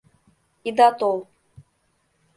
[0.67, 1.17] —Ида тол!